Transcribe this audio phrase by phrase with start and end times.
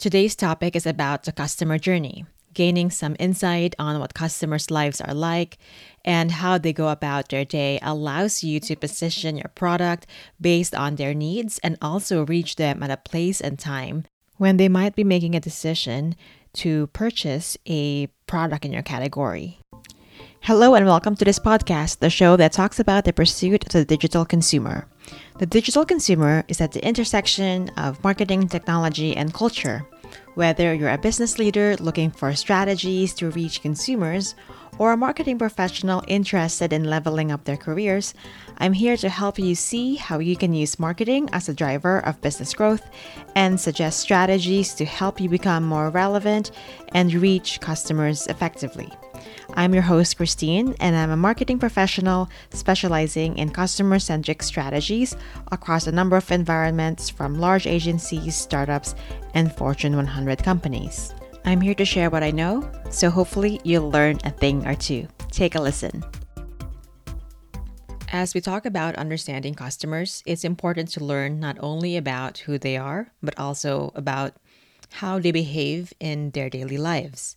[0.00, 5.12] Today's topic is about the customer journey, gaining some insight on what customers' lives are
[5.12, 5.58] like
[6.06, 10.06] and how they go about their day allows you to position your product
[10.40, 14.06] based on their needs and also reach them at a place and time
[14.38, 16.16] when they might be making a decision
[16.54, 19.60] to purchase a product in your category.
[20.40, 23.84] Hello, and welcome to this podcast, the show that talks about the pursuit of the
[23.84, 24.88] digital consumer.
[25.38, 29.86] The digital consumer is at the intersection of marketing, technology, and culture.
[30.34, 34.34] Whether you're a business leader looking for strategies to reach consumers
[34.78, 38.14] or a marketing professional interested in leveling up their careers,
[38.58, 42.20] I'm here to help you see how you can use marketing as a driver of
[42.20, 42.88] business growth
[43.34, 46.50] and suggest strategies to help you become more relevant
[46.92, 48.90] and reach customers effectively.
[49.54, 55.16] I'm your host, Christine, and I'm a marketing professional specializing in customer centric strategies
[55.50, 58.94] across a number of environments from large agencies, startups,
[59.34, 61.12] and Fortune 100 companies.
[61.44, 65.08] I'm here to share what I know, so hopefully you'll learn a thing or two.
[65.30, 66.04] Take a listen.
[68.12, 72.76] As we talk about understanding customers, it's important to learn not only about who they
[72.76, 74.34] are, but also about
[74.94, 77.36] how they behave in their daily lives.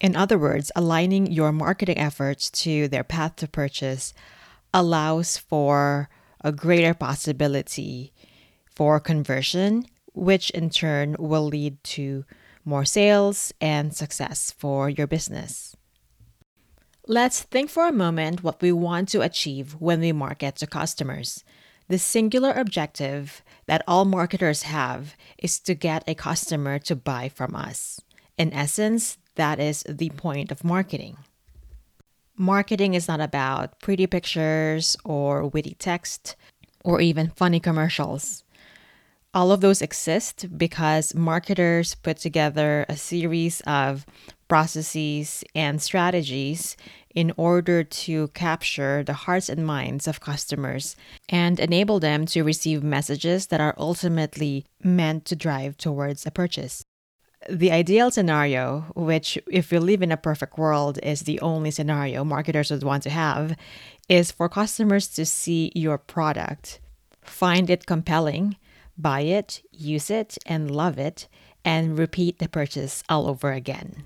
[0.00, 4.14] In other words, aligning your marketing efforts to their path to purchase
[4.72, 6.08] allows for
[6.42, 8.12] a greater possibility
[8.74, 12.24] for conversion, which in turn will lead to
[12.68, 15.74] more sales and success for your business.
[17.06, 21.42] Let's think for a moment what we want to achieve when we market to customers.
[21.88, 27.56] The singular objective that all marketers have is to get a customer to buy from
[27.56, 27.98] us.
[28.36, 31.16] In essence, that is the point of marketing.
[32.36, 36.36] Marketing is not about pretty pictures or witty text
[36.84, 38.44] or even funny commercials.
[39.38, 44.04] All of those exist because marketers put together a series of
[44.48, 46.76] processes and strategies
[47.14, 50.96] in order to capture the hearts and minds of customers
[51.28, 56.82] and enable them to receive messages that are ultimately meant to drive towards a purchase.
[57.48, 62.24] The ideal scenario, which, if we live in a perfect world, is the only scenario
[62.24, 63.56] marketers would want to have,
[64.08, 66.80] is for customers to see your product,
[67.22, 68.56] find it compelling,
[68.98, 71.28] buy it, use it, and love it,
[71.64, 74.04] and repeat the purchase all over again.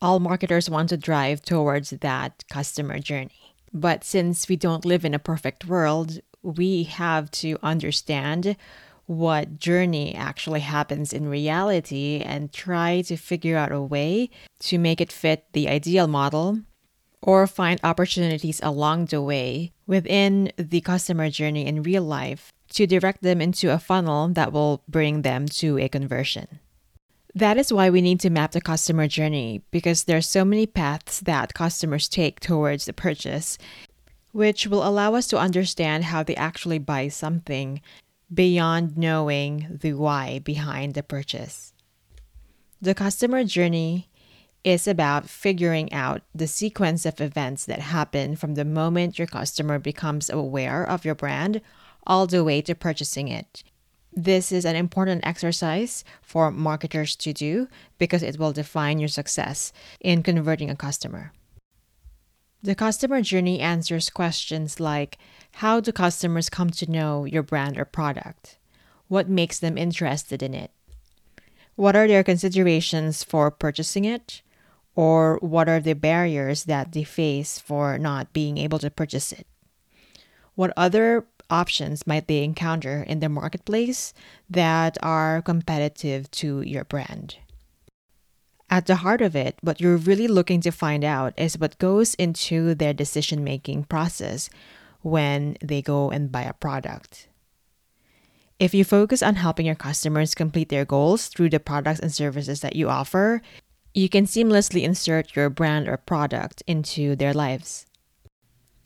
[0.00, 3.54] All marketers want to drive towards that customer journey.
[3.72, 8.56] But since we don't live in a perfect world, we have to understand
[9.06, 15.00] what journey actually happens in reality and try to figure out a way to make
[15.00, 16.60] it fit the ideal model
[17.22, 23.22] or find opportunities along the way within the customer journey in real life to direct
[23.22, 26.60] them into a funnel that will bring them to a conversion.
[27.34, 30.66] That is why we need to map the customer journey because there are so many
[30.66, 33.58] paths that customers take towards the purchase,
[34.32, 37.80] which will allow us to understand how they actually buy something
[38.32, 41.72] beyond knowing the why behind the purchase.
[42.80, 44.08] The customer journey
[44.64, 49.78] is about figuring out the sequence of events that happen from the moment your customer
[49.78, 51.60] becomes aware of your brand
[52.08, 53.62] all the way to purchasing it.
[54.12, 59.72] This is an important exercise for marketers to do because it will define your success
[60.00, 61.32] in converting a customer.
[62.60, 65.18] The customer journey answers questions like
[65.62, 68.58] How do customers come to know your brand or product?
[69.06, 70.72] What makes them interested in it?
[71.76, 74.42] What are their considerations for purchasing it?
[74.96, 79.46] Or what are the barriers that they face for not being able to purchase it?
[80.56, 84.12] What other options might they encounter in the marketplace
[84.48, 87.36] that are competitive to your brand?
[88.70, 92.14] At the heart of it, what you're really looking to find out is what goes
[92.14, 94.50] into their decision making process
[95.00, 97.28] when they go and buy a product.
[98.58, 102.60] If you focus on helping your customers complete their goals through the products and services
[102.60, 103.40] that you offer,
[103.94, 107.86] you can seamlessly insert your brand or product into their lives.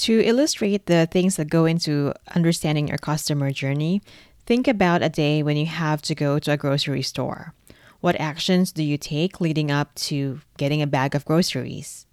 [0.00, 4.00] To illustrate the things that go into understanding your customer journey,
[4.46, 7.52] think about a day when you have to go to a grocery store.
[8.00, 12.06] What actions do you take leading up to getting a bag of groceries?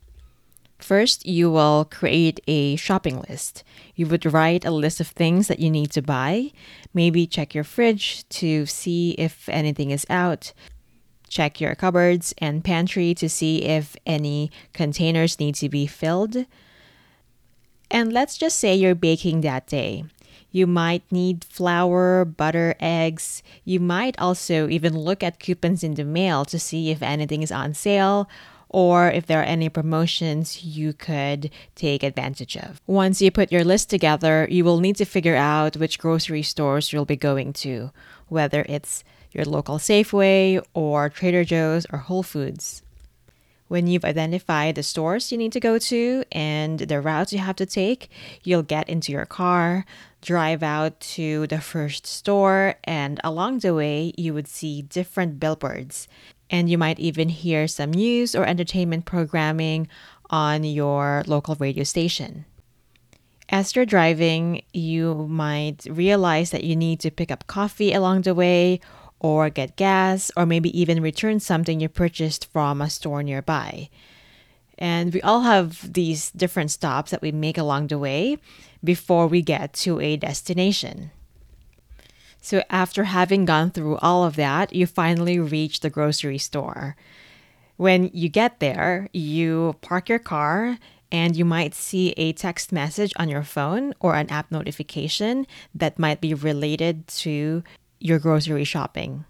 [0.79, 3.63] First, you will create a shopping list.
[3.95, 6.51] You would write a list of things that you need to buy.
[6.93, 10.51] Maybe check your fridge to see if anything is out.
[11.29, 16.45] Check your cupboards and pantry to see if any containers need to be filled.
[17.89, 20.05] And let's just say you're baking that day.
[20.51, 23.43] You might need flour, butter, eggs.
[23.63, 27.51] You might also even look at coupons in the mail to see if anything is
[27.51, 28.29] on sale
[28.69, 32.81] or if there are any promotions you could take advantage of.
[32.85, 36.91] Once you put your list together, you will need to figure out which grocery stores
[36.91, 37.91] you'll be going to,
[38.27, 42.81] whether it's your local Safeway or Trader Joe's or Whole Foods.
[43.67, 47.57] When you've identified the stores you need to go to and the routes you have
[47.57, 48.09] to take,
[48.43, 49.85] you'll get into your car,
[50.21, 56.07] drive out to the first store, and along the way, you would see different billboards.
[56.49, 59.89] And you might even hear some news or entertainment programming
[60.29, 62.45] on your local radio station.
[63.49, 68.35] As you're driving, you might realize that you need to pick up coffee along the
[68.35, 68.81] way
[69.19, 73.89] or get gas, or maybe even return something you purchased from a store nearby.
[74.77, 78.37] And we all have these different stops that we make along the way
[78.83, 81.11] before we get to a destination.
[82.41, 86.95] So, after having gone through all of that, you finally reach the grocery store.
[87.75, 90.77] When you get there, you park your car
[91.11, 95.99] and you might see a text message on your phone or an app notification that
[95.99, 97.63] might be related to
[97.99, 99.25] your grocery shopping.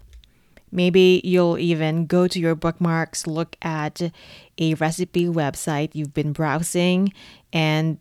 [0.70, 4.12] Maybe you'll even go to your bookmarks, look at
[4.58, 7.12] a recipe website you've been browsing,
[7.52, 7.98] and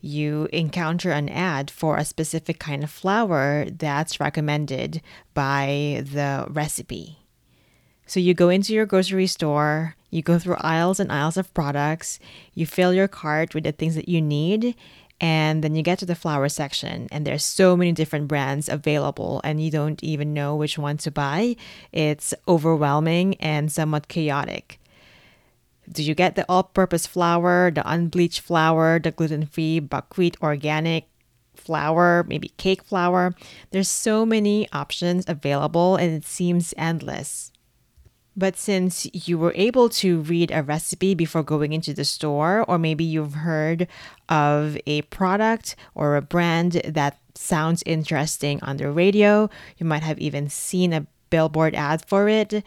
[0.00, 5.00] you encounter an ad for a specific kind of flour that's recommended
[5.34, 7.18] by the recipe.
[8.06, 12.18] So you go into your grocery store, you go through aisles and aisles of products,
[12.54, 14.74] you fill your cart with the things that you need,
[15.20, 19.40] and then you get to the flour section and there's so many different brands available
[19.42, 21.56] and you don't even know which one to buy.
[21.92, 24.80] It's overwhelming and somewhat chaotic.
[25.90, 31.08] Do you get the all-purpose flour the unbleached flour the gluten-free buckwheat organic
[31.54, 33.34] flour maybe cake flour
[33.72, 37.50] there's so many options available and it seems endless
[38.38, 42.78] but since you were able to read a recipe before going into the store, or
[42.78, 43.88] maybe you've heard
[44.28, 50.18] of a product or a brand that sounds interesting on the radio, you might have
[50.20, 52.64] even seen a billboard ad for it,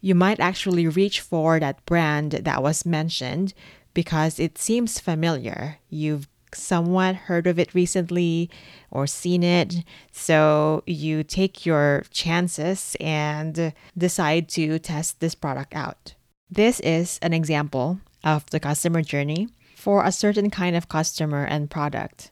[0.00, 3.54] you might actually reach for that brand that was mentioned
[3.94, 5.78] because it seems familiar.
[5.88, 8.50] You've somewhat heard of it recently
[8.90, 9.84] or seen it.
[10.12, 16.14] So you take your chances and decide to test this product out.
[16.50, 21.70] This is an example of the customer journey for a certain kind of customer and
[21.70, 22.30] product.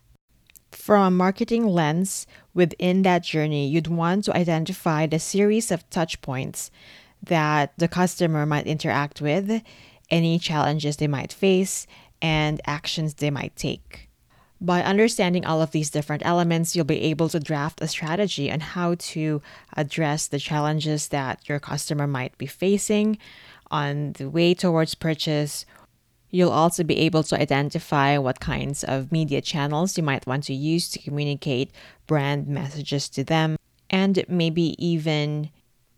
[0.72, 6.20] From a marketing lens, within that journey, you'd want to identify the series of touch
[6.20, 6.70] points
[7.22, 9.62] that the customer might interact with,
[10.10, 11.86] any challenges they might face,
[12.20, 14.03] and actions they might take.
[14.64, 18.60] By understanding all of these different elements, you'll be able to draft a strategy on
[18.60, 19.42] how to
[19.76, 23.18] address the challenges that your customer might be facing
[23.70, 25.66] on the way towards purchase.
[26.30, 30.54] You'll also be able to identify what kinds of media channels you might want to
[30.54, 31.70] use to communicate
[32.06, 33.58] brand messages to them,
[33.90, 35.50] and maybe even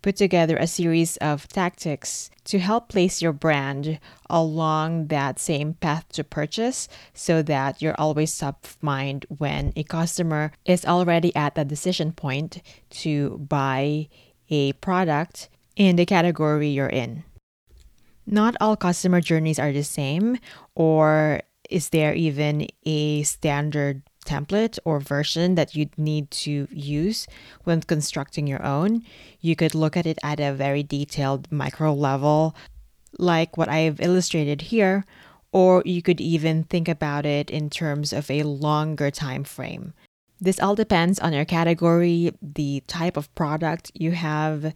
[0.06, 3.98] put together a series of tactics to help place your brand
[4.30, 9.82] along that same path to purchase so that you're always top of mind when a
[9.82, 14.06] customer is already at the decision point to buy
[14.48, 17.24] a product in the category you're in.
[18.24, 20.38] Not all customer journeys are the same,
[20.76, 27.26] or is there even a standard template or version that you'd need to use
[27.64, 29.02] when constructing your own.
[29.40, 32.54] You could look at it at a very detailed micro level,
[33.18, 35.04] like what I've illustrated here,
[35.52, 39.94] or you could even think about it in terms of a longer time frame.
[40.38, 44.74] This all depends on your category, the type of product you have,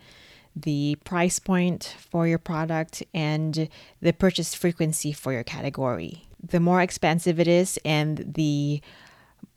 [0.56, 3.68] the price point for your product, and
[4.00, 6.24] the purchase frequency for your category.
[6.42, 8.80] The more expensive it is and the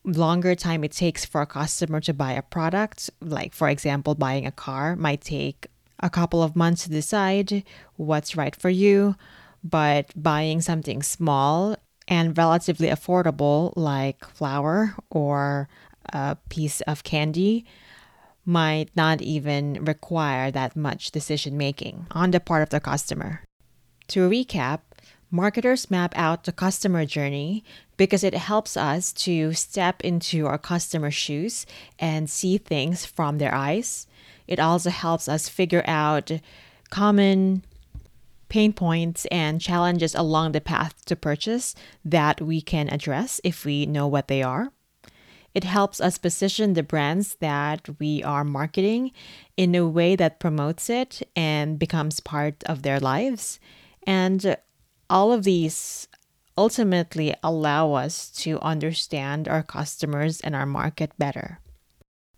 [0.03, 4.45] longer time it takes for a customer to buy a product, like for example, buying
[4.45, 5.67] a car, might take
[5.99, 7.63] a couple of months to decide
[7.95, 9.15] what's right for you.
[9.63, 15.69] But buying something small and relatively affordable, like flour or
[16.11, 17.65] a piece of candy,
[18.45, 23.41] might not even require that much decision making on the part of the customer.
[24.09, 24.81] To recap,
[25.31, 27.63] marketers map out the customer journey
[27.97, 31.65] because it helps us to step into our customer's shoes
[31.99, 34.07] and see things from their eyes.
[34.47, 36.31] It also helps us figure out
[36.89, 37.63] common
[38.49, 41.73] pain points and challenges along the path to purchase
[42.05, 44.71] that we can address if we know what they are.
[45.53, 49.11] It helps us position the brands that we are marketing
[49.55, 53.59] in a way that promotes it and becomes part of their lives.
[54.05, 54.57] And
[55.09, 56.07] all of these
[56.57, 61.59] ultimately allow us to understand our customers and our market better.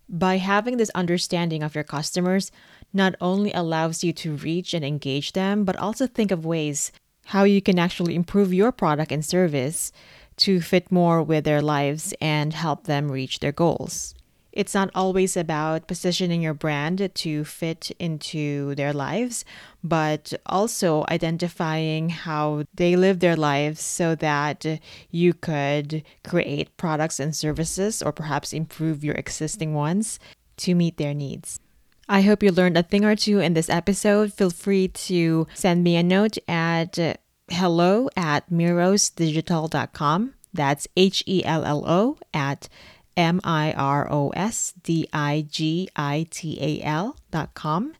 [0.07, 2.51] By having this understanding of your customers,
[2.93, 6.91] not only allows you to reach and engage them, but also think of ways
[7.25, 9.91] how you can actually improve your product and service
[10.37, 14.14] to fit more with their lives and help them reach their goals.
[14.55, 19.43] It's not always about positioning your brand to fit into their lives,
[19.83, 24.65] but also identifying how they live their lives so that
[25.11, 30.19] you could create products and services or perhaps improve your existing ones
[30.57, 31.59] to meet their needs.
[32.07, 34.31] I hope you learned a thing or two in this episode.
[34.31, 37.19] Feel free to send me a note at
[37.49, 40.33] hello at mirosdigital.com.
[40.53, 42.69] That's H E L L O at
[43.17, 47.93] M I R O S D I G I T A L dot com.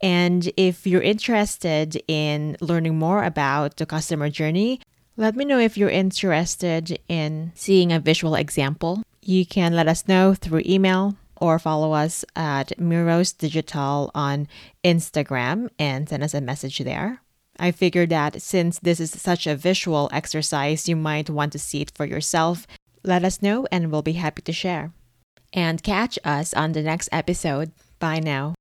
[0.00, 4.80] And if you're interested in learning more about the customer journey,
[5.16, 9.02] let me know if you're interested in seeing a visual example.
[9.22, 14.46] You can let us know through email or follow us at Miros Digital on
[14.84, 17.20] Instagram and send us a message there.
[17.58, 21.80] I figured that since this is such a visual exercise, you might want to see
[21.80, 22.66] it for yourself
[23.08, 24.92] let us know and we'll be happy to share.
[25.52, 27.72] And catch us on the next episode.
[27.98, 28.54] Bye now.